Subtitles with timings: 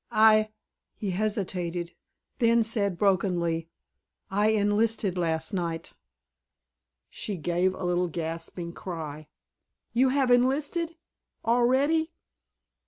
[0.11, 1.91] I"—he hesitated,
[2.39, 5.93] then said brokenly,—"I enlisted last night."
[7.07, 9.27] She gave a little gasping cry.
[9.93, 12.11] "You have enlisted—already?